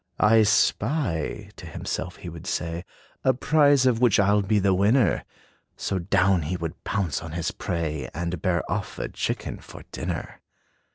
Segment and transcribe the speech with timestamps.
[0.19, 2.85] "I spy," to himself he would say,
[3.23, 5.23] "A prize of which I 'll be the winner!"
[5.77, 10.41] So down would he pounce on his prey, And bear off a chicken for dinner.